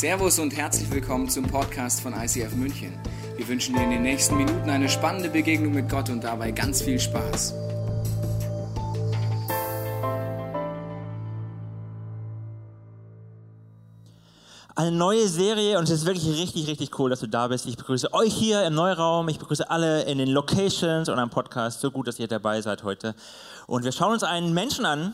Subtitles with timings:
[0.00, 2.98] Servus und herzlich willkommen zum Podcast von ICF München.
[3.36, 6.80] Wir wünschen dir in den nächsten Minuten eine spannende Begegnung mit Gott und dabei ganz
[6.80, 7.52] viel Spaß.
[14.74, 17.66] Eine neue Serie und es ist wirklich richtig, richtig cool, dass du da bist.
[17.66, 21.82] Ich begrüße euch hier im Neuraum, ich begrüße alle in den Locations und am Podcast.
[21.82, 23.14] So gut, dass ihr dabei seid heute.
[23.66, 25.12] Und wir schauen uns einen Menschen an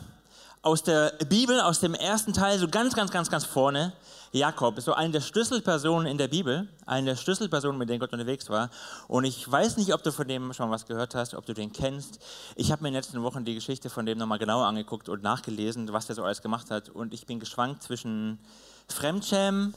[0.61, 3.91] aus der Bibel, aus dem ersten Teil, so ganz, ganz, ganz, ganz vorne.
[4.31, 8.11] Jakob ist so eine der Schlüsselpersonen in der Bibel, eine der Schlüsselpersonen, mit denen Gott
[8.11, 8.69] unterwegs war.
[9.07, 11.71] Und ich weiß nicht, ob du von dem schon was gehört hast, ob du den
[11.71, 12.19] kennst.
[12.55, 15.23] Ich habe mir in den letzten Wochen die Geschichte von dem nochmal genauer angeguckt und
[15.23, 16.89] nachgelesen, was der so alles gemacht hat.
[16.89, 18.39] Und ich bin geschwankt zwischen
[18.87, 19.75] Fremdschämen,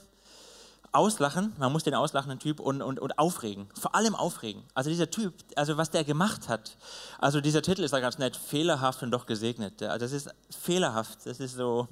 [0.93, 3.69] Auslachen, man muss den auslachen, den Typ, und, und, und aufregen.
[3.79, 4.65] Vor allem aufregen.
[4.75, 6.77] Also dieser Typ, also was der gemacht hat.
[7.21, 9.81] Also dieser Titel ist da ganz nett, fehlerhaft und doch gesegnet.
[9.85, 11.87] Also das ist fehlerhaft, das ist so,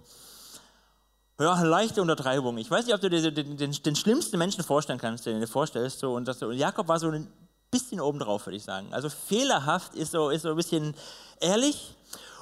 [1.41, 2.59] ja, leichte Untertreibung.
[2.59, 5.41] Ich weiß nicht, ob du dir den, den, den schlimmsten Menschen vorstellen kannst, den du
[5.41, 6.01] dir vorstellst.
[6.01, 7.29] So, und, das, und Jakob war so ein
[7.71, 8.89] bisschen obendrauf, würde ich sagen.
[8.93, 10.95] Also fehlerhaft ist so, ist so ein bisschen
[11.41, 11.95] ehrlich.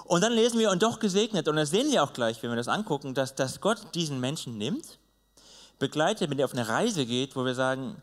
[0.04, 1.48] Und dann lesen wir, und doch gesegnet.
[1.48, 4.56] Und das sehen wir auch gleich, wenn wir das angucken, dass, dass Gott diesen Menschen
[4.56, 4.98] nimmt,
[5.78, 8.00] begleitet, mit dem auf eine Reise geht, wo wir sagen,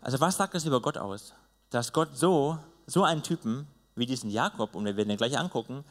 [0.00, 1.34] also was sagt das über Gott aus?
[1.68, 5.84] Dass Gott so, so einen Typen wie diesen Jakob, und wir werden ihn gleich angucken,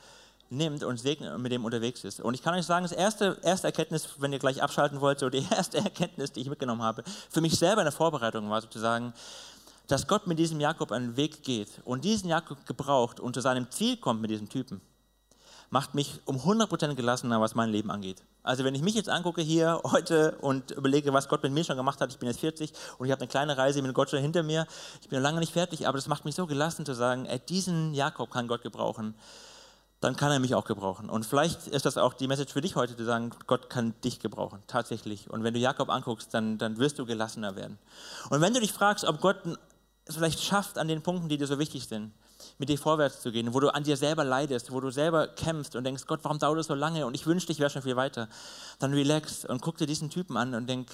[0.50, 2.20] nimmt und segnet und mit dem unterwegs ist.
[2.20, 5.30] Und ich kann euch sagen, das erste, erste Erkenntnis, wenn ihr gleich abschalten wollt, so
[5.30, 9.14] die erste Erkenntnis, die ich mitgenommen habe, für mich selber in der Vorbereitung war sozusagen,
[9.88, 13.72] dass Gott mit diesem Jakob einen Weg geht und diesen Jakob gebraucht und zu seinem
[13.72, 14.82] Ziel kommt mit diesem Typen,
[15.72, 18.24] macht mich um 100% gelassener, was mein Leben angeht.
[18.44, 21.76] Also wenn ich mich jetzt angucke hier heute und überlege, was Gott mit mir schon
[21.76, 24.20] gemacht hat, ich bin jetzt 40 und ich habe eine kleine Reise mit Gott schon
[24.20, 24.68] hinter mir,
[25.02, 27.40] ich bin noch lange nicht fertig, aber das macht mich so gelassen zu sagen, ey,
[27.40, 29.16] diesen Jakob kann Gott gebrauchen
[30.00, 31.10] dann kann er mich auch gebrauchen.
[31.10, 34.20] Und vielleicht ist das auch die Message für dich heute, zu sagen, Gott kann dich
[34.20, 35.30] gebrauchen, tatsächlich.
[35.30, 37.78] Und wenn du Jakob anguckst, dann, dann wirst du gelassener werden.
[38.30, 39.38] Und wenn du dich fragst, ob Gott
[40.06, 42.14] es vielleicht schafft, an den Punkten, die dir so wichtig sind,
[42.58, 45.76] mit dir vorwärts zu gehen, wo du an dir selber leidest, wo du selber kämpfst
[45.76, 47.96] und denkst, Gott, warum dauert das so lange und ich wünschte, ich wäre schon viel
[47.96, 48.30] weiter,
[48.80, 50.90] dann relax und guck dir diesen Typen an und denk,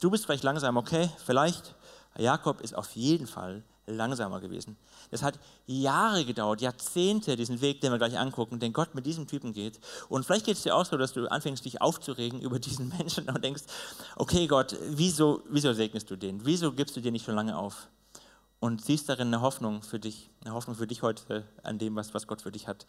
[0.00, 1.74] du bist vielleicht langsam, okay, vielleicht,
[2.16, 4.76] Jakob ist auf jeden Fall langsamer gewesen.
[5.10, 9.26] Es hat Jahre gedauert, Jahrzehnte, diesen Weg, den wir gleich angucken, den Gott mit diesem
[9.26, 9.78] Typen geht.
[10.08, 13.28] Und vielleicht geht es dir auch so, dass du anfängst, dich aufzuregen über diesen Menschen
[13.28, 13.64] und denkst,
[14.16, 16.44] okay Gott, wieso, wieso segnest du den?
[16.44, 17.88] Wieso gibst du dir nicht schon lange auf?
[18.60, 22.14] Und siehst darin eine Hoffnung für dich, eine Hoffnung für dich heute an dem, was,
[22.14, 22.86] was Gott für dich hat.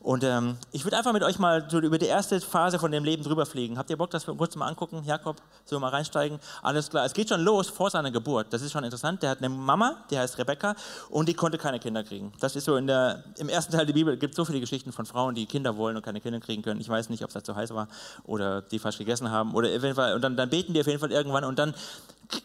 [0.00, 3.02] Und ähm, ich würde einfach mit euch mal so über die erste Phase von dem
[3.02, 3.76] Leben drüber fliegen.
[3.76, 5.02] Habt ihr Bock, das kurz mal angucken?
[5.04, 6.38] Jakob, so mal reinsteigen?
[6.62, 7.04] Alles klar.
[7.04, 8.52] Es geht schon los vor seiner Geburt.
[8.52, 9.22] Das ist schon interessant.
[9.22, 10.76] Der hat eine Mama, die heißt Rebecca,
[11.10, 12.32] und die konnte keine Kinder kriegen.
[12.40, 14.92] Das ist so in der, im ersten Teil der Bibel gibt es so viele Geschichten
[14.92, 16.80] von Frauen, die Kinder wollen und keine Kinder kriegen können.
[16.80, 17.88] Ich weiß nicht, ob es da zu heiß war
[18.24, 21.12] oder die falsch gegessen haben oder Fall, und dann, dann beten die auf jeden Fall
[21.12, 21.74] irgendwann und dann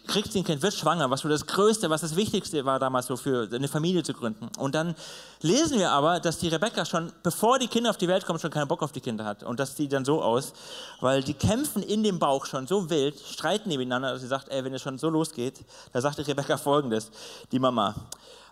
[0.08, 3.08] kriegt sie ein Kind, wird schwanger, was so das Größte, was das Wichtigste war damals
[3.08, 4.50] so für eine Familie zu gründen.
[4.58, 4.96] Und dann
[5.42, 8.52] lesen wir aber, dass die Rebecca schon, bevor die Kinder auf die Welt kommen, schon
[8.52, 9.44] keinen Bock auf die Kinder hat.
[9.44, 10.53] Und das sieht dann so aus,
[11.00, 14.64] weil die kämpfen in dem Bauch schon so wild, streiten nebeneinander, dass sie sagt, ey,
[14.64, 17.09] wenn es schon so losgeht, da sagte Rebecca folgendes,
[17.52, 17.96] die Mama.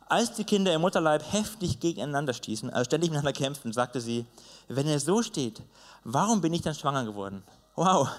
[0.07, 4.25] Als die Kinder im Mutterleib heftig gegeneinander stießen, also ständig miteinander kämpfen, sagte sie,
[4.67, 5.61] wenn er so steht,
[6.03, 7.43] warum bin ich dann schwanger geworden?
[7.75, 8.09] Wow,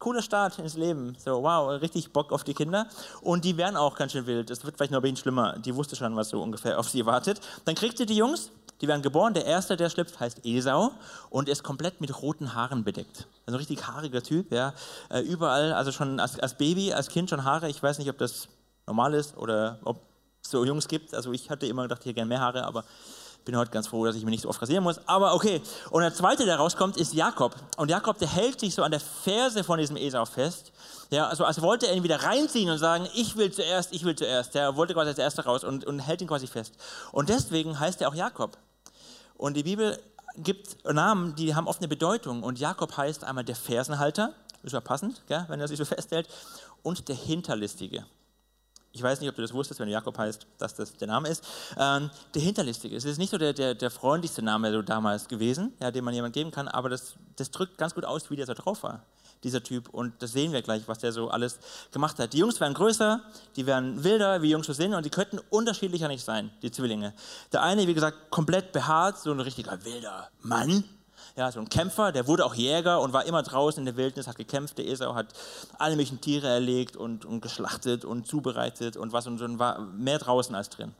[0.00, 1.14] cooler Start ins Leben.
[1.22, 2.88] So, wow, richtig Bock auf die Kinder.
[3.20, 4.50] Und die werden auch ganz schön wild.
[4.50, 5.56] Es wird vielleicht noch ein bisschen schlimmer.
[5.58, 7.40] Die wusste schon, was so ungefähr auf sie wartet.
[7.66, 8.50] Dann kriegt sie die Jungs,
[8.80, 9.34] die werden geboren.
[9.34, 10.92] Der erste, der schlüpft, heißt Esau
[11.28, 13.26] und ist komplett mit roten Haaren bedeckt.
[13.44, 14.72] Also ein richtig haariger Typ, ja.
[15.10, 17.68] Äh, überall, also schon als, als Baby, als Kind schon Haare.
[17.68, 18.48] Ich weiß nicht, ob das
[18.86, 20.00] normal ist oder ob
[20.42, 21.14] es so Jungs gibt.
[21.14, 22.84] Also ich hatte immer gedacht, hätte gerne mehr Haare, aber
[23.44, 25.00] bin heute ganz froh, dass ich mich nicht so oft rasieren muss.
[25.06, 25.60] Aber okay.
[25.90, 27.54] Und der zweite, der rauskommt, ist Jakob.
[27.76, 30.72] Und Jakob, der hält sich so an der Ferse von diesem Esau fest.
[31.10, 34.14] Ja, also als wollte er ihn wieder reinziehen und sagen, ich will zuerst, ich will
[34.14, 34.54] zuerst.
[34.54, 36.74] Der wollte quasi als Erster raus und, und hält ihn quasi fest.
[37.12, 38.56] Und deswegen heißt er auch Jakob.
[39.36, 39.98] Und die Bibel
[40.36, 42.42] gibt Namen, die haben oft eine Bedeutung.
[42.42, 46.28] Und Jakob heißt einmal der Fersenhalter, ist ja passend, gell, wenn er sich so festhält,
[46.82, 48.04] und der Hinterlistige
[48.92, 51.44] ich weiß nicht, ob du das wusstest, wenn Jakob heißt, dass das der Name ist,
[51.78, 52.96] ähm, der Hinterlistige.
[52.96, 56.12] Es ist nicht so der, der, der freundlichste Name so damals gewesen, ja, den man
[56.12, 59.04] jemand geben kann, aber das, das drückt ganz gut aus, wie der so drauf war,
[59.44, 59.88] dieser Typ.
[59.90, 61.60] Und das sehen wir gleich, was der so alles
[61.92, 62.32] gemacht hat.
[62.32, 63.22] Die Jungs werden größer,
[63.54, 67.14] die werden wilder, wie Jungs so sind, und die könnten unterschiedlicher nicht sein, die Zwillinge.
[67.52, 70.84] Der eine, wie gesagt, komplett behaart, so ein richtiger wilder Mann,
[71.36, 74.26] ja, so ein Kämpfer, der wurde auch Jäger und war immer draußen in der Wildnis,
[74.26, 74.78] hat gekämpft.
[74.78, 75.26] Der Esau hat
[75.78, 79.80] alle möglichen Tiere erlegt und, und geschlachtet und zubereitet und was und so, und war
[79.80, 80.94] mehr draußen als drin.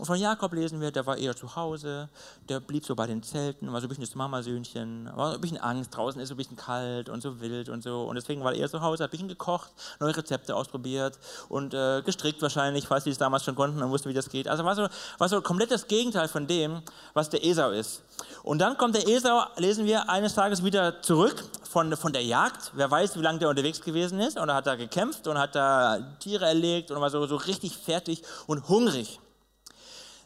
[0.00, 2.08] Und von Jakob lesen wir, der war eher zu Hause,
[2.48, 5.58] der blieb so bei den Zelten, war so ein bisschen das Mamasöhnchen, war ein bisschen
[5.58, 8.04] Angst, draußen ist so ein bisschen kalt und so wild und so.
[8.04, 9.70] Und deswegen war er eher zu Hause, hat ein bisschen gekocht,
[10.00, 11.18] neue Rezepte ausprobiert
[11.50, 14.48] und äh, gestrickt wahrscheinlich, falls sie es damals schon konnten und wussten, wie das geht.
[14.48, 14.88] Also war so,
[15.18, 16.80] war so komplett das Gegenteil von dem,
[17.12, 18.02] was der Esau ist.
[18.42, 22.72] Und dann kommt der Esau, lesen wir, eines Tages wieder zurück von, von der Jagd.
[22.72, 24.38] Wer weiß, wie lange der unterwegs gewesen ist.
[24.38, 27.76] Und er hat da gekämpft und hat da Tiere erlegt und war so, so richtig
[27.76, 29.20] fertig und hungrig.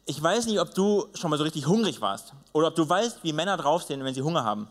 [0.06, 3.21] Ich weiß nicht, ob du schon mal so richtig hungrig warst oder ob du weißt,
[3.23, 4.69] wie Männer drauf sind, wenn sie Hunger haben.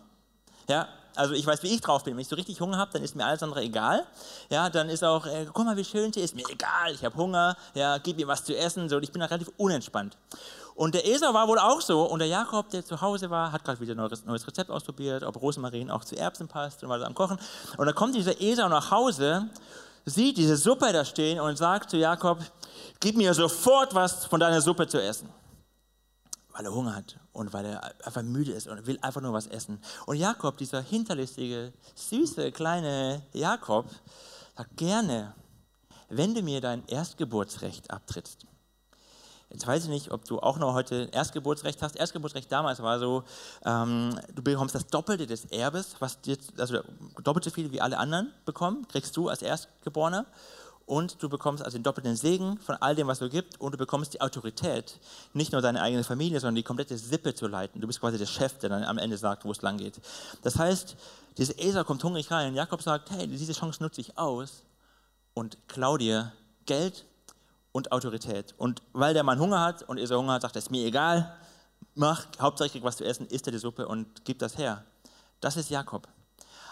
[0.67, 2.13] Ja, also ich weiß, wie ich drauf bin.
[2.15, 4.05] Wenn ich so richtig Hunger habe, dann ist mir alles andere egal.
[4.49, 6.35] Ja, dann ist auch, äh, guck mal, wie schön sie ist.
[6.35, 7.55] Mir egal, ich habe Hunger.
[7.73, 8.89] Ja, gib mir was zu essen.
[8.89, 10.17] So, ich bin da relativ unentspannt.
[10.75, 12.03] Und der Esau war wohl auch so.
[12.03, 15.39] Und der Jakob, der zu Hause war, hat gerade wieder ein neues, Rezept ausprobiert, ob
[15.41, 17.37] Rosmarin auch zu Erbsen passt und war so am Kochen.
[17.77, 19.49] Und dann kommt dieser Esau nach Hause,
[20.05, 22.39] sieht diese Suppe da stehen und sagt zu Jakob,
[22.99, 25.29] gib mir sofort was von deiner Suppe zu essen.
[26.51, 29.47] Weil er Hunger hat und weil er einfach müde ist und will einfach nur was
[29.47, 29.81] essen.
[30.05, 33.87] Und Jakob, dieser hinterlistige, süße, kleine Jakob,
[34.55, 35.33] sagt gerne,
[36.09, 38.45] wenn du mir dein Erstgeburtsrecht abtrittst.
[39.53, 41.95] Jetzt weiß ich nicht, ob du auch noch heute Erstgeburtsrecht hast.
[41.95, 43.23] Erstgeburtsrecht damals war so,
[43.63, 46.79] ähm, du bekommst das Doppelte des Erbes, was jetzt, also
[47.23, 50.25] doppelt so viel wie alle anderen bekommen, kriegst du als Erstgeborener
[50.87, 53.77] und du bekommst also den doppelten Segen von all dem, was du gibt und du
[53.77, 54.99] bekommst die Autorität,
[55.33, 57.79] nicht nur deine eigene Familie, sondern die komplette Sippe zu leiten.
[57.79, 60.01] Du bist quasi der Chef, der dann am Ende sagt, wo es lang geht.
[60.41, 60.95] Das heißt,
[61.37, 62.55] dieser Esau kommt hungrig rein.
[62.55, 64.63] Jakob sagt, hey, diese Chance nutze ich aus
[65.35, 66.31] und klau dir
[66.65, 67.05] Geld
[67.73, 68.55] und Autorität.
[68.57, 71.35] Und weil der Mann Hunger hat und Esau Hunger hat, sagt er, ist mir egal,
[71.95, 74.85] mach, hauptsächlich was zu essen, isst er die Suppe und gib das her.
[75.41, 76.07] Das ist Jakob.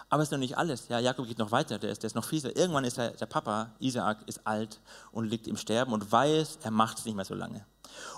[0.09, 0.88] Aber es ist noch nicht alles.
[0.89, 2.56] Ja, Jakob geht noch weiter, der ist, der ist noch fieser.
[2.56, 4.80] Irgendwann ist er, der Papa, Isaak, ist alt
[5.12, 7.65] und liegt im Sterben und weiß, er macht es nicht mehr so lange.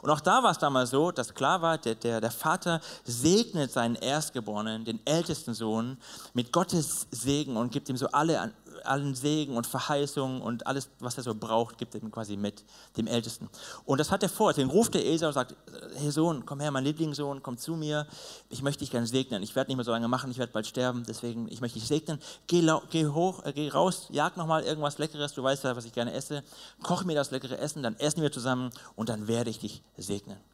[0.01, 3.71] Und auch da war es damals so, dass klar war, der, der, der Vater segnet
[3.71, 5.97] seinen Erstgeborenen, den ältesten Sohn,
[6.33, 8.51] mit Gottes Segen und gibt ihm so alle
[8.85, 12.63] allen Segen und Verheißungen und alles, was er so braucht, gibt er ihm quasi mit,
[12.97, 13.49] dem Ältesten.
[13.85, 14.51] Und das hat er vor.
[14.51, 15.55] Deswegen ruft der Esau und sagt,
[15.95, 18.07] hey Sohn, komm her, mein Lieblingssohn, komm zu mir.
[18.49, 19.43] Ich möchte dich gerne segnen.
[19.43, 21.87] Ich werde nicht mehr so lange machen, ich werde bald sterben, deswegen, ich möchte dich
[21.87, 22.19] segnen.
[22.47, 25.93] Geh, geh hoch, äh, geh raus, jag nochmal irgendwas Leckeres, du weißt ja, was ich
[25.93, 26.43] gerne esse.
[26.81, 30.52] Koch mir das leckere Essen, dann essen wir zusammen und dann werde ich dich segnen.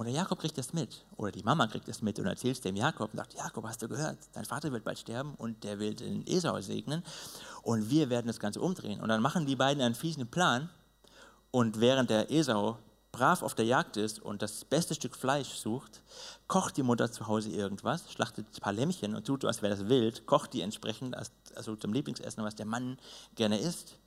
[0.00, 2.62] Und der Jakob kriegt das mit, oder die Mama kriegt das mit und erzählt es
[2.62, 5.78] dem Jakob und sagt, Jakob, hast du gehört, dein Vater wird bald sterben und der
[5.78, 7.04] will den Esau segnen
[7.60, 9.02] und wir werden das Ganze umdrehen.
[9.02, 10.70] Und dann machen die beiden einen fiesen Plan
[11.50, 12.78] und während der Esau
[13.12, 16.02] brav auf der Jagd ist und das beste Stück Fleisch sucht,
[16.48, 19.86] kocht die Mutter zu Hause irgendwas, schlachtet ein paar Lämmchen und tut, als wäre das
[19.90, 21.14] wild, kocht die entsprechend,
[21.54, 22.98] also zum Lieblingsessen, was der Mann
[23.34, 23.98] gerne isst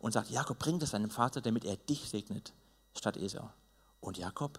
[0.00, 2.52] und sagt, Jakob, bring das seinem Vater, damit er dich segnet,
[2.92, 3.48] statt Esau.
[4.00, 4.58] Und Jakob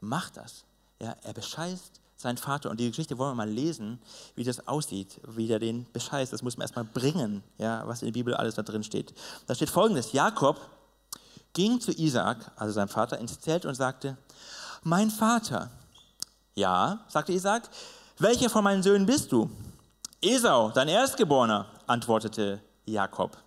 [0.00, 0.64] macht das.
[1.00, 2.70] Ja, er bescheißt seinen Vater.
[2.70, 3.98] Und die Geschichte wollen wir mal lesen,
[4.34, 6.32] wie das aussieht, wie er den bescheißt.
[6.32, 9.14] Das muss man erstmal bringen, ja, was in der Bibel alles da drin steht.
[9.46, 10.60] Da steht folgendes: Jakob
[11.52, 14.16] ging zu Isaak, also seinem Vater, ins Zelt und sagte:
[14.82, 15.70] Mein Vater.
[16.54, 17.70] Ja, sagte Isaak,
[18.18, 19.48] welcher von meinen Söhnen bist du?
[20.20, 23.38] Esau, dein Erstgeborener, antwortete Jakob.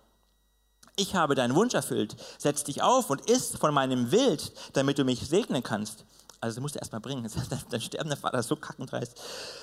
[0.96, 2.16] Ich habe deinen Wunsch erfüllt.
[2.38, 6.04] Setz dich auf und iss von meinem Wild, damit du mich segnen kannst.
[6.44, 7.26] Also das musst du erstmal bringen.
[7.70, 9.18] Dein sterbender Vater ist so kackendreist.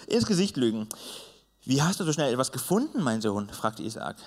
[0.07, 0.89] Ins Gesicht lügen.
[1.63, 3.49] Wie hast du so schnell etwas gefunden, mein Sohn?
[3.49, 4.17] fragte Isaak.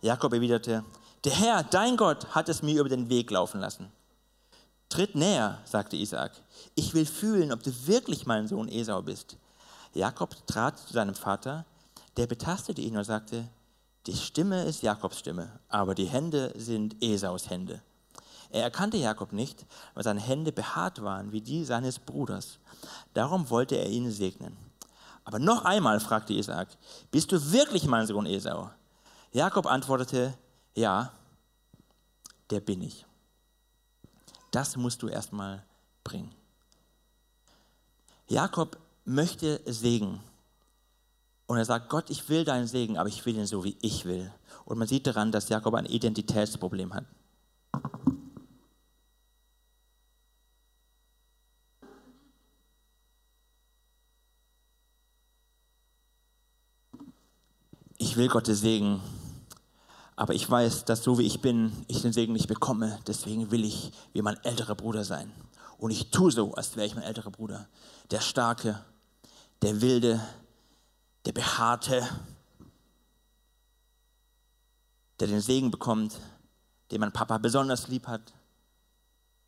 [0.00, 0.84] Jakob erwiderte,
[1.24, 3.90] der Herr, dein Gott, hat es mir über den Weg laufen lassen.
[4.90, 6.30] Tritt näher, sagte Isaak.
[6.76, 9.36] Ich will fühlen, ob du wirklich mein Sohn Esau bist.
[9.92, 11.64] Jakob trat zu seinem Vater,
[12.16, 13.48] der betastete ihn und sagte,
[14.06, 17.82] die Stimme ist Jakobs Stimme, aber die Hände sind Esaus Hände.
[18.54, 22.60] Er erkannte Jakob nicht, weil seine Hände behaart waren wie die seines Bruders.
[23.12, 24.56] Darum wollte er ihn segnen.
[25.24, 26.68] Aber noch einmal fragte Isaac,
[27.10, 28.70] bist du wirklich mein Sohn Esau?
[29.32, 30.34] Jakob antwortete,
[30.76, 31.12] ja,
[32.50, 33.04] der bin ich.
[34.52, 35.64] Das musst du erstmal
[36.04, 36.32] bringen.
[38.28, 40.20] Jakob möchte Segen.
[41.48, 44.04] Und er sagt, Gott, ich will deinen Segen, aber ich will ihn so, wie ich
[44.04, 44.32] will.
[44.64, 47.04] Und man sieht daran, dass Jakob ein Identitätsproblem hat.
[58.14, 59.00] Ich will Gottes Segen,
[60.14, 62.96] aber ich weiß, dass so wie ich bin, ich den Segen nicht bekomme.
[63.08, 65.32] Deswegen will ich wie mein älterer Bruder sein.
[65.78, 67.66] Und ich tue so, als wäre ich mein älterer Bruder.
[68.12, 68.80] Der Starke,
[69.62, 70.20] der Wilde,
[71.26, 72.08] der Behaarte,
[75.18, 76.14] der den Segen bekommt,
[76.92, 78.32] den mein Papa besonders lieb hat.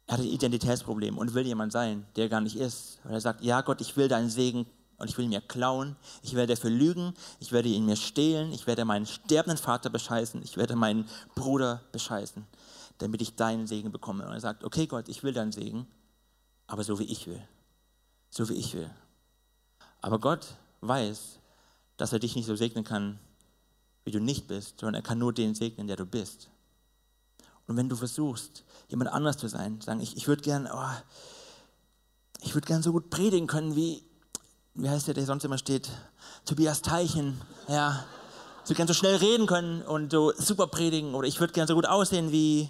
[0.08, 2.99] Er hat ein Identitätsproblem und will jemand sein, der gar nicht ist.
[3.04, 4.66] Weil er sagt, ja Gott, ich will deinen Segen
[4.99, 8.53] und ich will ihn mir klauen, ich werde dafür lügen, ich werde ihn mir stehlen,
[8.53, 12.47] ich werde meinen sterbenden Vater bescheißen, ich werde meinen Bruder bescheißen,
[12.99, 14.26] damit ich deinen Segen bekomme.
[14.26, 15.87] Und er sagt, okay Gott, ich will deinen Segen,
[16.67, 17.43] aber so wie ich will.
[18.31, 18.91] So wie ich will.
[20.00, 20.47] Aber Gott
[20.81, 21.38] weiß,
[21.97, 23.19] dass er dich nicht so segnen kann,
[24.05, 26.49] wie du nicht bist, sondern er kann nur den segnen, der du bist.
[27.67, 30.91] Und wenn du versuchst, jemand anders zu sein, sagen, ich, ich würde gern, oh,
[32.41, 34.05] ich gern so gut predigen können, wie,
[34.76, 35.88] wie heißt der, der sonst immer steht,
[36.45, 38.04] Tobias Teichen, ja,
[38.64, 41.75] würde gern so schnell reden können und so super predigen oder ich würde gern so
[41.75, 42.68] gut aussehen wie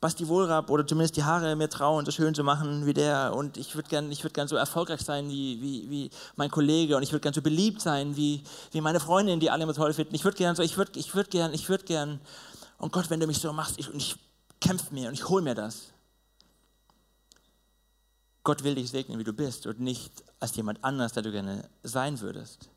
[0.00, 3.56] Basti Wohlrab oder zumindest die Haare mir trauen, so schön zu machen wie der und
[3.56, 7.12] ich würde gern, ich gern so erfolgreich sein wie, wie, wie mein Kollege und ich
[7.12, 10.14] würde gern so beliebt sein wie, wie meine Freundin, die alle immer toll finden.
[10.14, 12.20] Ich würde gern so, ich würde ich würd gern, ich würde gern
[12.78, 14.16] und Gott, wenn du mich so machst, ich, und ich
[14.60, 15.92] kämpfe mir und ich hole mir das.
[18.48, 21.68] Gott will dich segnen, wie du bist und nicht als jemand anders, der du gerne
[21.82, 22.70] sein würdest.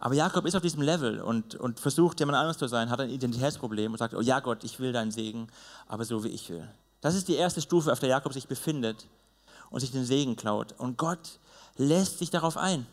[0.00, 3.08] Aber Jakob ist auf diesem Level und, und versucht, jemand anders zu sein, hat ein
[3.08, 5.46] Identitätsproblem und sagt, oh ja Gott, ich will deinen Segen,
[5.86, 6.68] aber so wie ich will.
[7.00, 9.06] Das ist die erste Stufe, auf der Jakob sich befindet
[9.70, 10.74] und sich den Segen klaut.
[10.78, 11.38] Und Gott
[11.76, 12.84] lässt sich darauf ein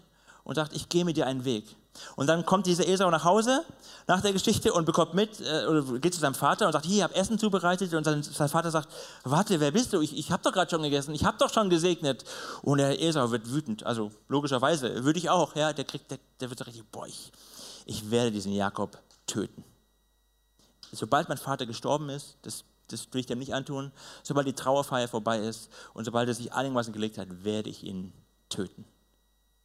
[0.43, 1.75] und sagt, ich gehe mit dir einen Weg.
[2.15, 3.63] Und dann kommt dieser Esau nach Hause
[4.07, 6.97] nach der Geschichte und bekommt mit, äh, oder geht zu seinem Vater und sagt, hier,
[6.97, 7.93] ich habe Essen zubereitet.
[7.93, 8.89] Und sein, sein, Vater sagt,
[9.23, 10.01] warte, wer bist du?
[10.01, 12.23] Ich, ich habe doch gerade schon gegessen, ich habe doch schon gesegnet.
[12.61, 16.49] Und der Esau wird wütend, also logischerweise, würde ich auch, ja, der, kriegt, der, der
[16.49, 17.31] wird so richtig, boah, ich,
[17.85, 19.63] ich werde diesen Jakob töten.
[20.91, 23.91] Sobald mein Vater gestorben ist, das, das will ich dem nicht antun,
[24.23, 28.13] sobald die Trauerfeier vorbei ist und sobald er sich einigermaßen gelegt hat, werde ich ihn
[28.49, 28.85] töten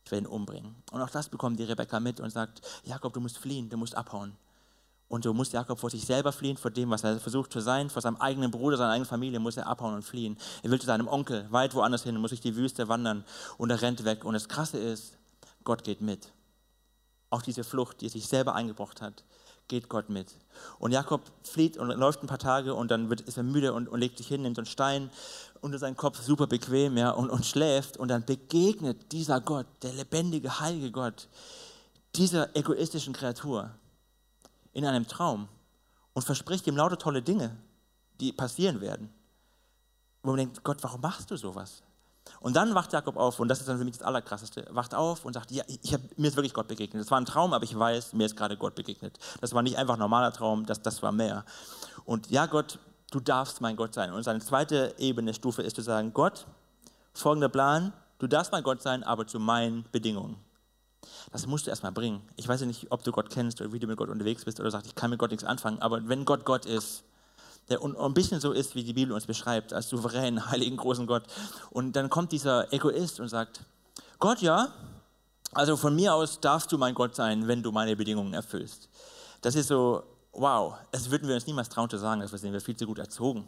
[0.04, 0.74] ich werde ihn umbringen.
[0.92, 3.96] Und auch das bekommt die Rebekka mit und sagt, Jakob, du musst fliehen, du musst
[3.96, 4.36] abhauen.
[5.08, 7.90] Und so muss Jakob vor sich selber fliehen, vor dem, was er versucht zu sein,
[7.90, 10.38] vor seinem eigenen Bruder, seiner eigenen Familie, muss er abhauen und fliehen.
[10.62, 13.24] Er will zu seinem Onkel, weit woanders hin, muss durch die Wüste wandern
[13.58, 14.24] und er rennt weg.
[14.24, 15.18] Und das Krasse ist,
[15.64, 16.32] Gott geht mit.
[17.28, 19.24] Auch diese Flucht, die er sich selber eingebracht hat,
[19.66, 20.36] geht Gott mit.
[20.78, 23.88] Und Jakob flieht und läuft ein paar Tage und dann wird, ist er müde und,
[23.88, 25.10] und legt sich hin, nimmt so einen Stein
[25.60, 27.96] unter seinen Kopf, super bequem ja, und, und schläft.
[27.96, 31.28] Und dann begegnet dieser Gott, der lebendige, heilige Gott,
[32.16, 33.70] dieser egoistischen Kreatur
[34.72, 35.48] in einem Traum
[36.12, 37.56] und verspricht ihm lauter tolle Dinge,
[38.20, 39.12] die passieren werden.
[40.22, 41.82] Wo man denkt, Gott, warum machst du sowas?
[42.40, 45.24] Und dann wacht Jakob auf, und das ist dann für mich das Allerkrasseste, wacht auf
[45.24, 47.02] und sagt, ja, ich hab, mir ist wirklich Gott begegnet.
[47.02, 49.18] Das war ein Traum, aber ich weiß, mir ist gerade Gott begegnet.
[49.40, 51.44] Das war nicht einfach ein normaler Traum, das, das war mehr.
[52.04, 52.78] Und ja, Gott,
[53.10, 54.12] du darfst mein Gott sein.
[54.12, 56.46] Und seine zweite Ebene, Stufe ist zu sagen, Gott,
[57.12, 60.36] folgender Plan, du darfst mein Gott sein, aber zu meinen Bedingungen.
[61.32, 62.22] Das musst du erstmal bringen.
[62.36, 64.60] Ich weiß ja nicht, ob du Gott kennst oder wie du mit Gott unterwegs bist
[64.60, 67.04] oder sagst, ich kann mit Gott nichts anfangen, aber wenn Gott Gott ist,
[67.68, 71.22] der ein bisschen so ist, wie die Bibel uns beschreibt, als souveränen, heiligen, großen Gott.
[71.70, 73.60] Und dann kommt dieser Egoist und sagt,
[74.18, 74.68] Gott, ja,
[75.52, 78.88] also von mir aus darfst du mein Gott sein, wenn du meine Bedingungen erfüllst.
[79.40, 80.02] Das ist so,
[80.32, 82.98] wow, das würden wir uns niemals trauen zu sagen, das sind wir viel zu gut
[82.98, 83.46] erzogen.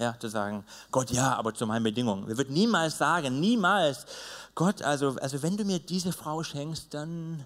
[0.00, 2.26] Ja, zu sagen, Gott, ja, aber zu meinen Bedingungen.
[2.26, 4.06] Wir würden niemals sagen, niemals,
[4.54, 7.44] Gott, also, also wenn du mir diese Frau schenkst, dann,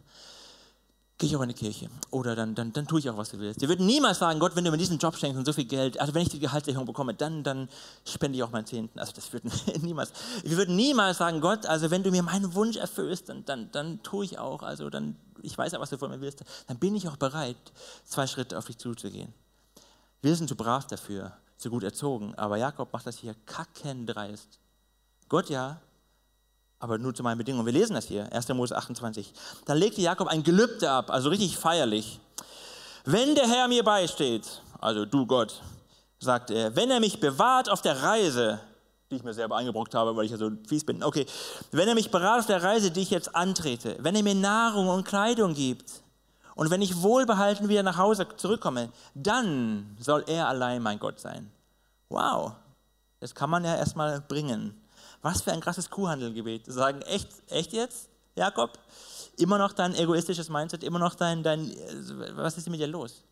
[1.19, 1.89] gehe ich auch in die Kirche.
[2.11, 3.61] Oder dann, dann, dann tue ich auch, was du willst.
[3.61, 5.99] Wir würden niemals sagen, Gott, wenn du mir diesen Job schenkst und so viel Geld,
[5.99, 7.69] also wenn ich die Gehaltserhöhung bekomme, dann, dann
[8.05, 8.99] spende ich auch meinen Zehnten.
[8.99, 10.13] Also das würden wir niemals.
[10.45, 14.03] Wir würden niemals sagen, Gott, also wenn du mir meinen Wunsch erfüllst, dann, dann, dann
[14.03, 16.95] tue ich auch, also dann, ich weiß ja, was du von mir willst, dann bin
[16.95, 17.57] ich auch bereit,
[18.05, 19.33] zwei Schritte auf dich zuzugehen.
[20.21, 24.59] Wir sind zu brav dafür, zu gut erzogen, aber Jakob macht das hier kackendreist.
[25.29, 25.81] Gott ja,
[26.79, 27.65] aber nur zu meinen Bedingungen.
[27.65, 28.49] Wir lesen das hier, 1.
[28.49, 29.33] Mose 28.
[29.65, 32.21] Da legte Jakob ein Gelübde ab, also richtig feierlich.
[33.05, 35.63] Wenn der Herr mir beisteht, also du Gott,
[36.19, 38.61] sagt er, wenn er mich bewahrt auf der Reise,
[39.11, 41.27] die ich mir selber eingebrockt habe, weil ich ja so fies bin, okay,
[41.71, 44.89] wenn er mich bewahrt auf der Reise, die ich jetzt antrete, wenn er mir Nahrung
[44.89, 46.03] und Kleidung gibt
[46.57, 51.51] und wenn ich wohlbehalten wieder nach Hause zurückkomme, dann soll er allein mein Gott sein.
[52.09, 52.53] Wow,
[53.21, 54.81] das kann man ja erstmal bringen.
[55.23, 56.67] Was für ein krasses Kuhhandelgebet.
[56.67, 58.79] Sagen, echt, echt jetzt, Jakob?
[59.39, 61.75] Immer noch dein egoistisches Mindset, immer noch dein, dein
[62.35, 63.23] was ist mit dir los?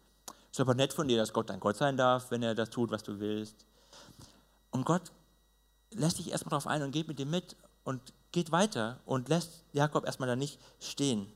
[0.50, 2.90] Ist aber nett von dir, dass Gott dein Gott sein darf, wenn er das tut,
[2.90, 3.66] was du willst.
[4.70, 5.10] Und Gott
[5.94, 8.00] lässt dich erstmal darauf ein und geht mit dir mit und
[8.32, 11.26] geht weiter und lässt Jakob erstmal da nicht stehen.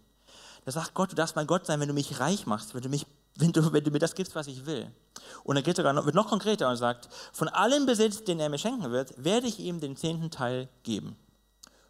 [0.64, 2.88] Da sagt Gott, du darfst mein Gott sein, wenn du mich reich machst, wenn du,
[2.88, 4.90] mich, wenn du, wenn du mir das gibst, was ich will.
[5.44, 8.48] Und er geht sogar noch, wird noch konkreter und sagt, von allem Besitz, den er
[8.48, 11.16] mir schenken wird, werde ich ihm den zehnten Teil geben.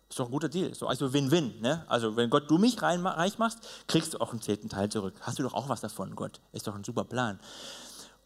[0.08, 0.74] Ist doch ein guter Deal.
[0.74, 1.60] So, also Win-Win.
[1.60, 1.84] Ne?
[1.88, 3.58] Also wenn Gott du mich reich machst,
[3.88, 5.14] kriegst du auch einen zehnten Teil zurück.
[5.20, 6.40] Hast du doch auch was davon, Gott.
[6.52, 7.38] Ist doch ein super Plan.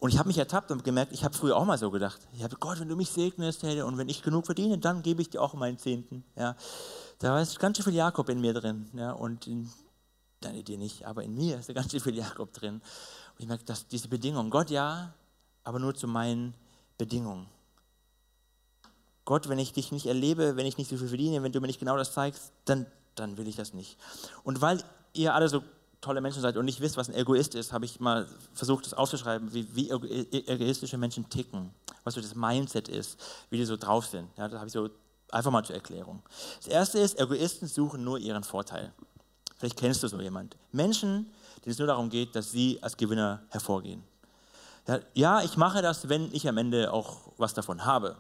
[0.03, 2.19] Und ich habe mich ertappt und gemerkt, ich habe früher auch mal so gedacht.
[2.33, 5.23] Ich habe Gott, wenn du mich segnest, hey, und wenn ich genug verdiene, dann gebe
[5.23, 6.25] ich dir auch meinen Zehnten.
[6.35, 6.57] Ja.
[7.21, 8.91] Da ist ganz schön viel Jakob in mir drin.
[8.95, 9.13] Ja.
[9.13, 9.71] Und in
[10.41, 12.75] deine dir nicht, aber in mir ist ganz schön viel Jakob drin.
[12.75, 15.15] Und ich merke, dass diese Bedingung, Gott ja,
[15.63, 16.55] aber nur zu meinen
[16.99, 17.47] Bedingungen.
[19.25, 21.69] Gott, wenn ich dich nicht erlebe, wenn ich nicht so viel verdiene, wenn du mir
[21.69, 23.97] nicht genau das zeigst, dann, dann will ich das nicht.
[24.43, 24.83] Und weil
[25.13, 25.63] ihr alle so
[26.03, 28.93] tolle Menschen seid und nicht wisst, was ein Egoist ist, habe ich mal versucht, das
[28.93, 31.71] aufzuschreiben, wie, wie egoistische Menschen ticken,
[32.05, 33.19] was so das Mindset ist,
[33.49, 34.29] wie die so drauf sind.
[34.37, 34.91] Ja, das habe ich so
[35.31, 36.23] einfach mal zur Erklärung.
[36.59, 38.93] Das erste ist, Egoisten suchen nur ihren Vorteil.
[39.57, 40.57] Vielleicht kennst du so jemand.
[40.73, 41.33] Menschen,
[41.65, 44.03] denen es nur darum geht, dass sie als Gewinner hervorgehen.
[44.89, 48.17] Ja, ja, ich mache das, wenn ich am Ende auch was davon habe.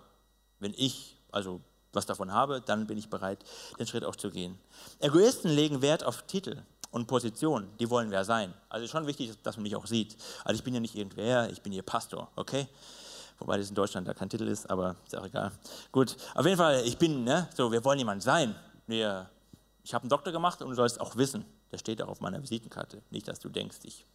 [0.60, 1.60] Wenn ich also
[1.92, 3.44] was davon habe, dann bin ich bereit,
[3.78, 4.58] den Schritt auch zu gehen.
[5.00, 7.68] Egoisten legen Wert auf Titel und Position.
[7.80, 8.54] Die wollen wer sein.
[8.68, 10.16] Also schon wichtig, dass man mich auch sieht.
[10.44, 12.68] Also ich bin ja nicht irgendwer, ich bin hier Pastor, okay?
[13.38, 15.50] Wobei das in Deutschland da kein Titel ist, aber ist auch egal.
[15.90, 18.54] Gut, auf jeden Fall, ich bin, ne, so, wir wollen jemand sein.
[18.86, 19.28] Wir
[19.84, 22.42] ich habe einen Doktor gemacht und du sollst auch wissen, das steht auch auf meiner
[22.42, 23.02] Visitenkarte.
[23.10, 24.06] Nicht, dass du denkst, ich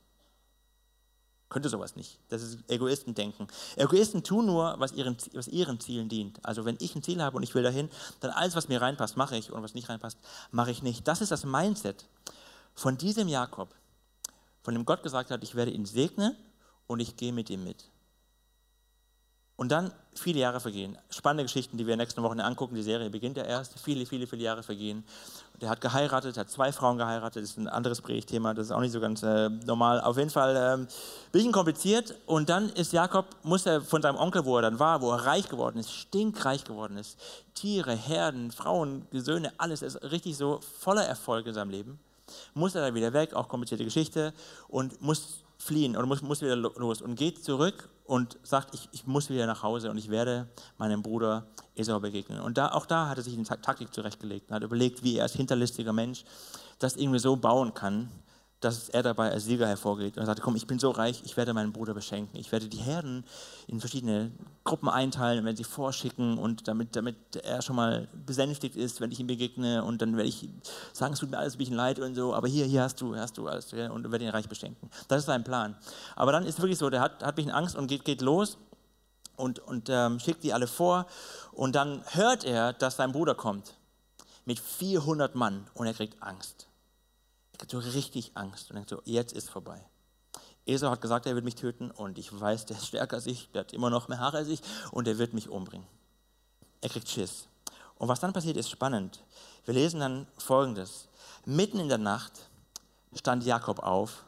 [1.50, 2.20] könnte sowas nicht.
[2.30, 3.48] Das ist Egoistendenken.
[3.76, 6.44] Egoisten tun nur, was ihren, was ihren Zielen dient.
[6.46, 9.18] Also wenn ich ein Ziel habe und ich will dahin, dann alles, was mir reinpasst,
[9.18, 10.18] mache ich und was nicht reinpasst,
[10.52, 11.08] mache ich nicht.
[11.08, 12.06] Das ist das Mindset
[12.78, 13.74] von diesem Jakob,
[14.62, 16.36] von dem Gott gesagt hat, ich werde ihn segnen
[16.86, 17.90] und ich gehe mit ihm mit.
[19.56, 20.96] Und dann viele Jahre vergehen.
[21.10, 22.76] Spannende Geschichten, die wir nächste Woche angucken.
[22.76, 23.80] Die Serie beginnt ja erst.
[23.80, 25.04] Viele, viele, viele Jahre vergehen.
[25.60, 27.42] Der hat geheiratet, hat zwei Frauen geheiratet.
[27.42, 28.54] Das ist ein anderes Predigtthema.
[28.54, 30.00] Das ist auch nicht so ganz äh, normal.
[30.02, 30.88] Auf jeden Fall ähm, ein
[31.32, 32.14] bisschen kompliziert.
[32.28, 35.26] Und dann ist Jakob, muss er von seinem Onkel, wo er dann war, wo er
[35.26, 37.18] reich geworden ist, stinkreich geworden ist.
[37.56, 42.00] Tiere, Herden, Frauen, Söhne, alles ist richtig so voller Erfolg in seinem Leben.
[42.54, 44.34] Muss er dann wieder weg, auch komplizierte Geschichte.
[44.68, 49.08] Und muss fliehen oder muss, muss wieder los und geht zurück und sagt, ich, ich
[49.08, 52.40] muss wieder nach Hause und ich werde meinem Bruder Esau begegnen.
[52.40, 55.24] Und da, auch da hat er sich eine Taktik zurechtgelegt und hat überlegt, wie er
[55.24, 56.24] als hinterlistiger Mensch
[56.80, 58.10] das irgendwie so bauen kann,
[58.60, 60.18] dass er dabei als Sieger hervorgeht.
[60.18, 62.40] Und er sagte, komm, ich bin so reich, ich werde meinen Bruder beschenken.
[62.40, 63.24] Ich werde die Herden
[63.68, 64.32] in verschiedene
[64.64, 69.20] Gruppen einteilen, werde sie vorschicken und damit, damit er schon mal besänftigt ist, wenn ich
[69.20, 69.84] ihm begegne.
[69.84, 70.50] Und dann werde ich
[70.92, 73.16] sagen, es tut mir alles ein bisschen leid und so, aber hier, hier hast du,
[73.16, 74.90] hast du alles und werde ihn reich beschenken.
[75.08, 75.76] Das ist sein Plan.
[76.16, 78.22] Aber dann ist es wirklich so, der hat, hat ein bisschen Angst und geht, geht
[78.22, 78.58] los
[79.36, 81.06] und, und ähm, schickt die alle vor.
[81.52, 83.76] Und dann hört er, dass sein Bruder kommt
[84.46, 86.67] mit 400 Mann und er kriegt Angst.
[87.58, 89.84] Er hat so richtig Angst und denkt so, jetzt ist vorbei.
[90.66, 93.50] Esau hat gesagt, er wird mich töten und ich weiß, der ist stärker als ich,
[93.52, 95.88] der hat immer noch mehr Haare als ich und er wird mich umbringen.
[96.82, 97.48] Er kriegt Schiss.
[97.96, 99.24] Und was dann passiert, ist spannend.
[99.66, 101.08] Wir lesen dann Folgendes.
[101.46, 102.34] Mitten in der Nacht
[103.16, 104.26] stand Jakob auf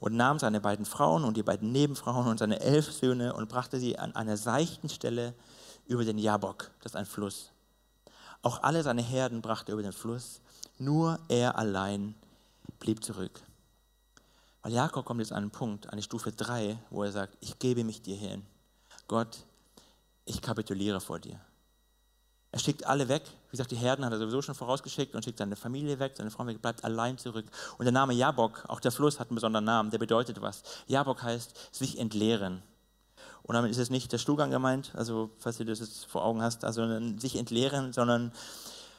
[0.00, 3.78] und nahm seine beiden Frauen und die beiden Nebenfrauen und seine elf Söhne und brachte
[3.78, 5.34] sie an einer seichten Stelle
[5.86, 7.50] über den Jabok, das ist ein Fluss.
[8.42, 10.40] Auch alle seine Herden brachte er über den Fluss,
[10.78, 12.14] nur er allein
[12.78, 13.40] blieb zurück.
[14.62, 17.58] Weil Jakob kommt jetzt an einen Punkt, an die Stufe 3, wo er sagt, ich
[17.58, 18.44] gebe mich dir hin.
[19.08, 19.44] Gott,
[20.24, 21.40] ich kapituliere vor dir.
[22.52, 23.22] Er schickt alle weg.
[23.48, 26.30] Wie gesagt, die Herden hat er sowieso schon vorausgeschickt und schickt seine Familie weg, seine
[26.30, 27.46] Frau bleibt allein zurück.
[27.78, 30.62] Und der Name Jabok, auch der Fluss hat einen besonderen Namen, der bedeutet was.
[30.86, 32.62] Jabok heißt sich entleeren.
[33.42, 36.42] Und damit ist es nicht der Stuhlgang gemeint, also falls du das jetzt vor Augen
[36.42, 36.86] hast, also
[37.18, 38.32] sich entleeren, sondern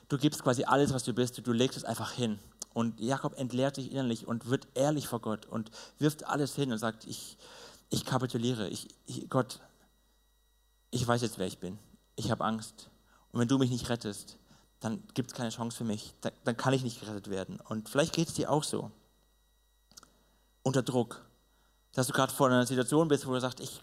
[0.09, 2.39] du gibst quasi alles, was du bist, du legst es einfach hin.
[2.73, 6.79] Und Jakob entleert sich innerlich und wird ehrlich vor Gott und wirft alles hin und
[6.79, 7.37] sagt, ich,
[7.89, 8.67] ich kapituliere.
[8.69, 9.59] Ich, ich, Gott,
[10.89, 11.77] ich weiß jetzt, wer ich bin.
[12.15, 12.89] Ich habe Angst.
[13.31, 14.37] Und wenn du mich nicht rettest,
[14.79, 16.13] dann gibt es keine Chance für mich.
[16.21, 17.59] Dann, dann kann ich nicht gerettet werden.
[17.69, 18.91] Und vielleicht geht es dir auch so.
[20.63, 21.23] Unter Druck
[21.93, 23.81] dass du gerade vor einer Situation bist, wo du sagst, ich,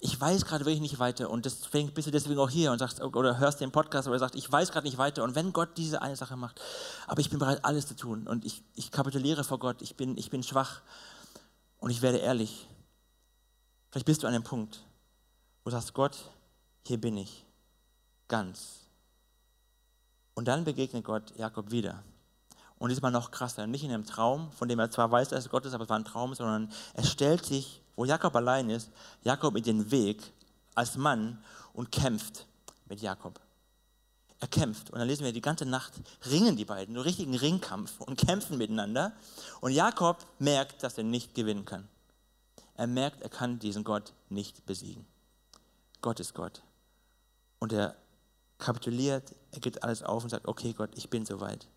[0.00, 1.30] ich weiß gerade wirklich nicht weiter.
[1.30, 4.34] Und deswegen bist du deswegen auch hier und sagst oder hörst den Podcast oder sagst,
[4.34, 5.24] ich weiß gerade nicht weiter.
[5.24, 6.60] Und wenn Gott diese eine Sache macht,
[7.06, 8.28] aber ich bin bereit, alles zu tun.
[8.28, 10.82] Und ich, ich kapituliere vor Gott, ich bin, ich bin schwach.
[11.78, 12.68] Und ich werde ehrlich.
[13.90, 14.84] Vielleicht bist du an dem Punkt,
[15.64, 16.16] wo du sagst, Gott,
[16.86, 17.44] hier bin ich,
[18.28, 18.80] ganz.
[20.34, 22.02] Und dann begegnet Gott Jakob wieder
[22.82, 25.50] und diesmal noch krasser, nicht in einem Traum, von dem er zwar weiß, dass es
[25.50, 28.90] Gott ist, aber es war ein Traum, sondern er stellt sich, wo Jakob allein ist,
[29.22, 30.32] Jakob in den Weg
[30.74, 31.38] als Mann
[31.74, 32.44] und kämpft
[32.88, 33.38] mit Jakob.
[34.40, 35.92] Er kämpft und dann lesen wir die ganze Nacht
[36.28, 39.12] ringen die beiden, nur richtigen Ringkampf und kämpfen miteinander.
[39.60, 41.86] Und Jakob merkt, dass er nicht gewinnen kann.
[42.74, 45.06] Er merkt, er kann diesen Gott nicht besiegen.
[46.00, 46.64] Gott ist Gott.
[47.60, 47.94] Und er
[48.58, 51.68] kapituliert, er gibt alles auf und sagt, okay Gott, ich bin soweit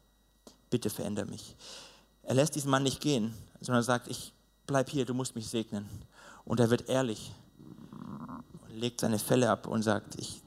[0.75, 1.55] bitte verändere mich.
[2.23, 4.33] Er lässt diesen Mann nicht gehen, sondern sagt, ich
[4.67, 5.87] bleib hier, du musst mich segnen.
[6.43, 7.31] Und er wird ehrlich.
[8.67, 10.43] legt seine Felle ab und sagt, ich,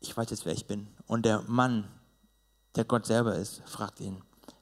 [0.00, 0.86] ich weiß jetzt, wer ich bin.
[1.06, 1.88] Und der Mann,
[2.76, 4.20] der Gott selber ist, fragt ihn,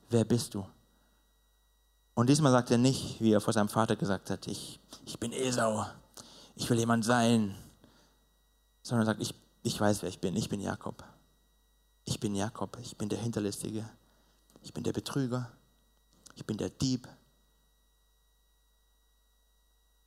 [0.09, 0.65] wer bist du?
[2.15, 5.33] Und diesmal sagt er nicht, wie er vor seinem Vater gesagt hat, ich, ich bin
[5.33, 5.87] Esau,
[6.55, 7.57] ich will jemand sein,
[8.81, 11.03] sondern sagt, ich, ich weiß, wer ich bin, ich bin Jakob.
[12.05, 13.89] Ich bin Jakob, ich bin der Hinterlistige,
[14.63, 15.51] ich bin der Betrüger,
[16.35, 17.09] ich bin der Dieb,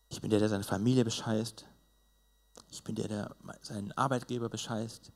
[0.10, 1.66] ich bin der, der seine Familie bescheißt,
[2.70, 5.12] ich bin der, der seinen Arbeitgeber bescheißt,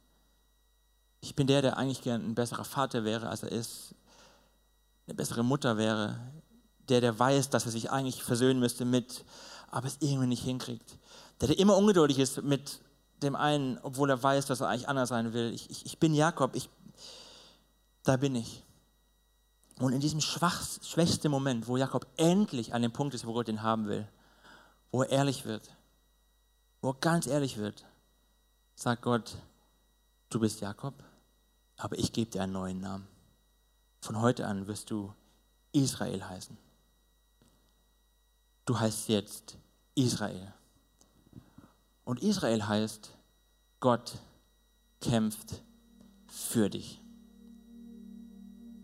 [1.22, 3.96] ich bin der, der eigentlich gern ein besserer Vater wäre, als er ist,
[5.06, 6.20] eine bessere Mutter wäre,
[6.88, 9.26] der, der weiß, dass er sich eigentlich versöhnen müsste mit,
[9.70, 10.98] aber es irgendwie nicht hinkriegt.
[11.42, 12.80] Der, der immer ungeduldig ist mit
[13.23, 15.53] dem einen, obwohl er weiß, dass er eigentlich anders sein will.
[15.53, 16.69] Ich, ich, ich bin Jakob, ich,
[18.03, 18.63] da bin ich.
[19.79, 23.47] Und in diesem schwachsten, schwächsten Moment, wo Jakob endlich an dem Punkt ist, wo Gott
[23.47, 24.08] ihn haben will,
[24.91, 25.69] wo er ehrlich wird,
[26.82, 27.86] wo er ganz ehrlich wird,
[28.75, 29.38] sagt Gott,
[30.29, 30.93] du bist Jakob,
[31.77, 33.08] aber ich gebe dir einen neuen Namen.
[34.01, 35.13] Von heute an wirst du
[35.71, 36.58] Israel heißen.
[38.65, 39.58] Du heißt jetzt
[39.95, 40.53] Israel.
[42.10, 43.12] Und Israel heißt,
[43.80, 44.17] Gott
[45.00, 45.62] kämpft
[46.26, 47.04] für dich.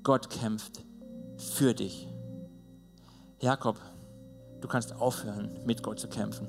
[0.04, 0.86] Gott kämpft
[1.36, 2.08] für dich.
[3.42, 3.82] Jakob,
[4.62, 6.46] du kannst aufhören, mit Gott zu kämpfen.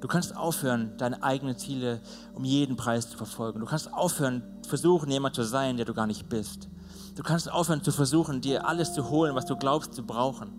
[0.00, 2.00] Du kannst aufhören, deine eigenen Ziele
[2.34, 3.60] um jeden Preis zu verfolgen.
[3.60, 6.68] Du kannst aufhören, versuchen, jemand zu sein, der du gar nicht bist.
[7.14, 10.50] Du kannst aufhören zu versuchen, dir alles zu holen, was du glaubst zu brauchen.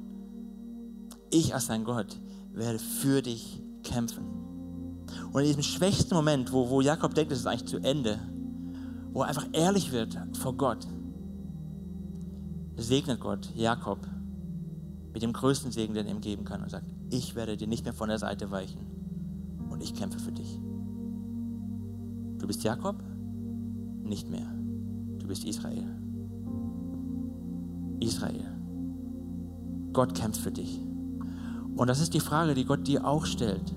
[1.30, 2.22] Ich als dein Gott
[2.54, 4.43] werde für dich kämpfen.
[5.34, 8.20] Und in diesem schwächsten Moment, wo, wo Jakob denkt, es ist eigentlich zu Ende,
[9.12, 10.88] wo er einfach ehrlich wird vor Gott,
[12.78, 14.00] segnet Gott Jakob
[15.12, 17.84] mit dem größten Segen, den er ihm geben kann und sagt, ich werde dir nicht
[17.84, 18.80] mehr von der Seite weichen
[19.70, 20.60] und ich kämpfe für dich.
[22.38, 23.02] Du bist Jakob?
[24.04, 24.48] Nicht mehr.
[25.18, 25.88] Du bist Israel.
[28.00, 28.46] Israel.
[29.94, 30.80] Gott kämpft für dich.
[31.76, 33.74] Und das ist die Frage, die Gott dir auch stellt.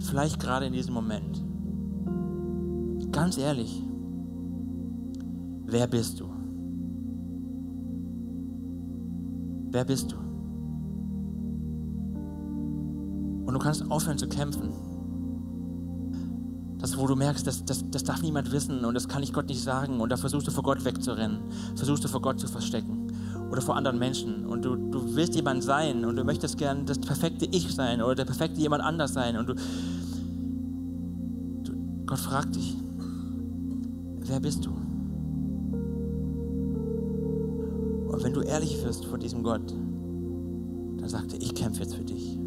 [0.00, 1.44] Vielleicht gerade in diesem Moment.
[3.12, 3.82] Ganz ehrlich,
[5.66, 6.28] wer bist du?
[9.70, 10.16] Wer bist du?
[13.46, 14.70] Und du kannst aufhören zu kämpfen.
[16.78, 19.48] Das, wo du merkst, das, das, das darf niemand wissen und das kann ich Gott
[19.48, 20.00] nicht sagen.
[20.00, 21.40] Und da versuchst du vor Gott wegzurennen,
[21.74, 22.97] versuchst du vor Gott zu verstecken
[23.50, 24.44] oder vor anderen Menschen.
[24.46, 28.14] Und du, du willst jemand sein und du möchtest gern das perfekte Ich sein oder
[28.14, 29.36] der perfekte jemand anders sein.
[29.36, 29.54] Und du,
[31.64, 31.72] du
[32.06, 32.76] Gott fragt dich,
[34.20, 34.70] wer bist du?
[38.08, 39.72] Und wenn du ehrlich wirst vor diesem Gott,
[40.98, 42.38] dann sagt er, ich kämpfe jetzt für dich.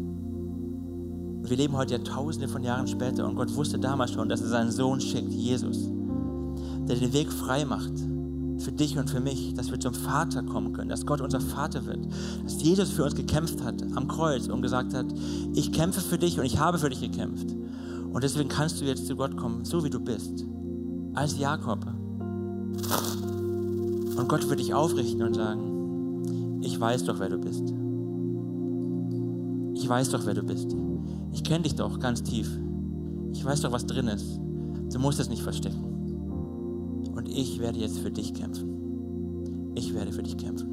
[1.44, 4.48] Wir leben heute ja tausende von Jahren später und Gott wusste damals schon, dass er
[4.48, 5.90] seinen Sohn schickt, Jesus,
[6.88, 7.92] der den Weg frei macht
[8.62, 11.84] für dich und für mich, dass wir zum Vater kommen können, dass Gott unser Vater
[11.86, 12.06] wird,
[12.44, 15.06] dass Jesus für uns gekämpft hat am Kreuz und gesagt hat,
[15.54, 17.54] ich kämpfe für dich und ich habe für dich gekämpft.
[18.12, 20.44] Und deswegen kannst du jetzt zu Gott kommen, so wie du bist,
[21.14, 21.86] als Jakob.
[24.16, 27.72] Und Gott wird dich aufrichten und sagen, ich weiß doch, wer du bist.
[29.74, 30.76] Ich weiß doch, wer du bist.
[31.32, 32.48] Ich kenne dich doch ganz tief.
[33.32, 34.38] Ich weiß doch, was drin ist.
[34.92, 35.91] Du musst es nicht verstecken.
[37.34, 39.72] Ich werde jetzt für dich kämpfen.
[39.74, 40.68] Ich werde für dich kämpfen.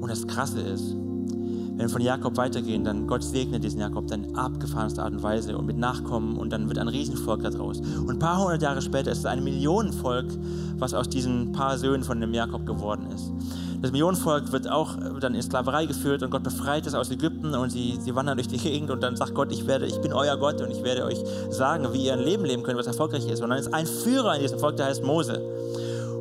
[0.00, 4.24] Und das Krasse ist, wenn wir von Jakob weitergehen, dann Gott segnet diesen Jakob dann
[4.24, 7.80] in abgefahrenster Art und Weise und mit Nachkommen und dann wird ein Riesenvolk daraus.
[7.80, 10.26] Und ein paar hundert Jahre später ist es ein Millionenvolk,
[10.76, 13.32] was aus diesen paar Söhnen von dem Jakob geworden ist.
[13.82, 17.70] Das Millionenvolk wird auch dann in Sklaverei geführt und Gott befreit es aus Ägypten und
[17.70, 20.36] sie, sie wandern durch die Gegend und dann sagt Gott, ich, werde, ich bin euer
[20.36, 21.18] Gott und ich werde euch
[21.50, 23.42] sagen, wie ihr ein Leben leben könnt, was erfolgreich ist.
[23.42, 25.42] Und dann ist ein Führer in diesem Volk, der heißt Mose.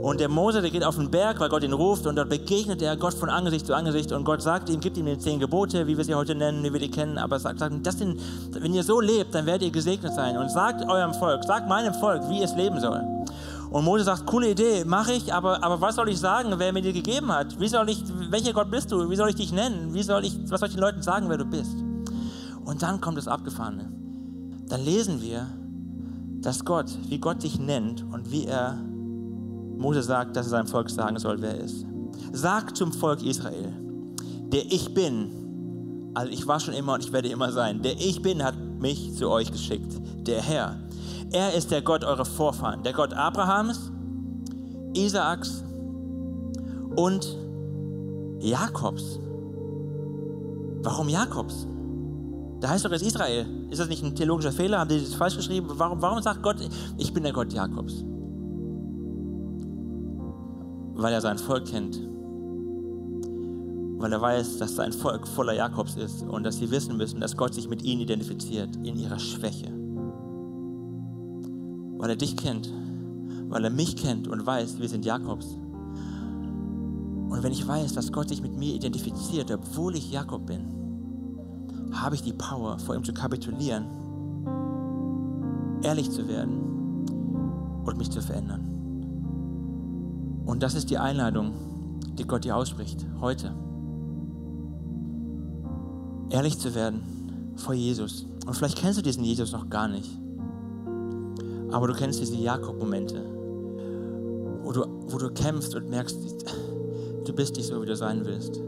[0.02, 2.82] Und der Mose, der geht auf den Berg, weil Gott ihn ruft und dort begegnet
[2.82, 5.86] er Gott von Angesicht zu Angesicht und Gott sagt ihm, gibt ihm die zehn Gebote,
[5.86, 8.19] wie wir sie heute nennen, wie wir die kennen, aber sagt, sagt das sind,
[8.54, 11.93] wenn ihr so lebt, dann werdet ihr gesegnet sein und sagt eurem Volk, sagt meinem
[11.93, 13.21] Volk, wie es leben soll.
[13.72, 16.82] Und Mose sagt, coole Idee, mache ich, aber, aber was soll ich sagen, wer mir
[16.82, 17.58] die gegeben hat?
[17.58, 19.10] Wie soll ich, welcher Gott bist du?
[19.10, 19.94] Wie soll ich dich nennen?
[19.94, 21.78] Wie soll ich, was soll ich den Leuten sagen, wer du bist?
[22.66, 23.90] Und dann kommt das Abgefahrene.
[24.68, 25.48] Dann lesen wir,
[26.42, 28.74] dass Gott, wie Gott dich nennt und wie er
[29.78, 31.86] Mose sagt, dass er seinem Volk sagen soll, wer er ist.
[32.34, 33.74] Sag zum Volk Israel,
[34.52, 38.22] der ich bin, also ich war schon immer und ich werde immer sein, der ich
[38.22, 39.94] bin hat mich zu euch geschickt,
[40.28, 40.78] der Herr.
[41.32, 43.91] Er ist der Gott eurer Vorfahren, der Gott Abrahams,
[44.94, 45.63] Isaaks
[46.98, 47.38] und
[48.39, 49.20] Jakobs.
[50.84, 51.67] Warum Jakobs?
[52.60, 53.46] Da heißt doch jetzt Israel.
[53.70, 54.80] Ist das nicht ein theologischer Fehler?
[54.80, 55.67] Haben die das falsch geschrieben?
[55.70, 56.58] Warum, warum sagt Gott,
[56.98, 58.04] ich bin der Gott Jakobs?
[60.96, 61.98] Weil er sein Volk kennt.
[64.00, 67.38] Weil er weiß, dass sein Volk voller Jakobs ist und dass sie wissen müssen, dass
[67.38, 69.81] Gott sich mit ihnen identifiziert in ihrer Schwäche.
[72.02, 72.68] Weil er dich kennt,
[73.48, 75.56] weil er mich kennt und weiß, wir sind Jakobs.
[77.30, 80.62] Und wenn ich weiß, dass Gott sich mit mir identifiziert, obwohl ich Jakob bin,
[81.94, 83.86] habe ich die Power, vor ihm zu kapitulieren,
[85.84, 87.06] ehrlich zu werden
[87.86, 88.66] und mich zu verändern.
[90.44, 91.54] Und das ist die Einladung,
[92.18, 93.54] die Gott dir ausspricht, heute.
[96.32, 97.04] Ehrlich zu werden
[97.58, 98.26] vor Jesus.
[98.48, 100.10] Und vielleicht kennst du diesen Jesus noch gar nicht.
[101.72, 103.24] Aber du kennst diese Jakob-Momente,
[104.64, 106.18] wo du, wo du kämpfst und merkst,
[107.26, 108.62] du bist nicht so, wie du sein willst.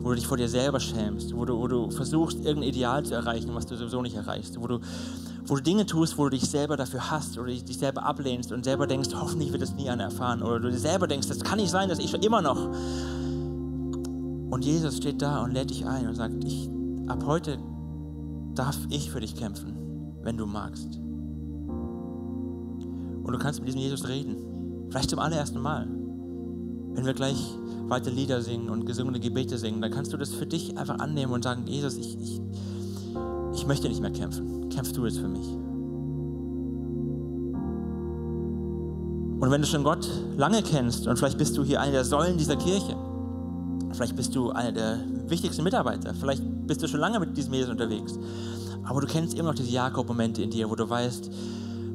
[0.00, 3.14] Wo du dich vor dir selber schämst, wo du, wo du versuchst, irgendein Ideal zu
[3.14, 4.60] erreichen, was du sowieso nicht erreichst.
[4.60, 4.80] Wo du,
[5.46, 8.64] wo du Dinge tust, wo du dich selber dafür hasst oder dich selber ablehnst und
[8.64, 10.42] selber denkst, hoffentlich wird das nie einer erfahren.
[10.42, 12.68] Oder du selber denkst, das kann nicht sein, dass ich schon immer noch.
[14.50, 16.70] Und Jesus steht da und lädt dich ein und sagt, ich,
[17.08, 17.58] ab heute
[18.54, 19.76] darf ich für dich kämpfen,
[20.22, 21.00] wenn du magst.
[23.26, 24.36] Und du kannst mit diesem Jesus reden.
[24.88, 25.88] Vielleicht zum allerersten Mal.
[26.94, 27.36] Wenn wir gleich
[27.88, 31.32] weiter Lieder singen und gesungene Gebete singen, dann kannst du das für dich einfach annehmen
[31.32, 32.40] und sagen, Jesus, ich, ich,
[33.52, 34.68] ich möchte nicht mehr kämpfen.
[34.68, 35.46] Kämpfst du jetzt für mich.
[39.40, 42.38] Und wenn du schon Gott lange kennst und vielleicht bist du hier einer der Säulen
[42.38, 42.96] dieser Kirche,
[43.92, 47.70] vielleicht bist du einer der wichtigsten Mitarbeiter, vielleicht bist du schon lange mit diesem Jesus
[47.70, 48.18] unterwegs,
[48.84, 51.30] aber du kennst immer noch diese Jakob-Momente in dir, wo du weißt,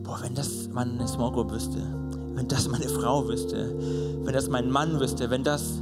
[0.04, 1.80] boah, wenn das meine Small Group wüsste,
[2.34, 3.76] wenn das meine Frau wüsste,
[4.24, 5.82] wenn das mein Mann wüsste, wenn das...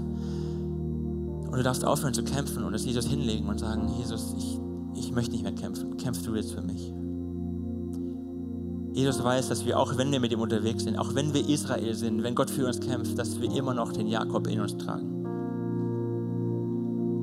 [1.49, 4.59] Und du darfst aufhören zu kämpfen und es Jesus hinlegen und sagen, Jesus, ich,
[4.93, 6.93] ich möchte nicht mehr kämpfen, kämpfst du jetzt für mich.
[8.93, 11.95] Jesus weiß, dass wir, auch wenn wir mit ihm unterwegs sind, auch wenn wir Israel
[11.95, 15.19] sind, wenn Gott für uns kämpft, dass wir immer noch den Jakob in uns tragen.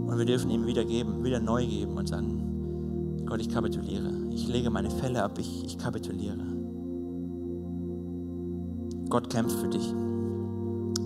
[0.07, 4.11] Und wir dürfen ihm wieder geben, wieder neu geben und sagen, Gott, ich kapituliere.
[4.31, 6.56] Ich lege meine Fälle ab, ich, ich kapituliere.
[9.09, 9.93] Gott kämpft für dich.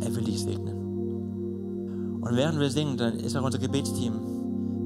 [0.00, 2.20] Er will dich segnen.
[2.20, 4.12] Und während wir singen, dann ist auch unser Gebetsteam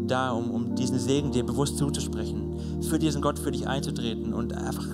[0.07, 2.57] da, um, um diesen Segen dir bewusst zuzusprechen,
[2.89, 4.87] für diesen Gott für dich einzutreten und einfach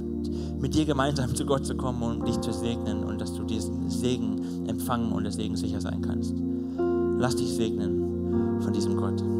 [0.59, 3.45] mit dir gemeinsam zu Gott zu kommen und um dich zu segnen und dass du
[3.45, 6.35] diesen Segen empfangen und der Segen sicher sein kannst.
[7.19, 9.40] Lass dich segnen von diesem Gott.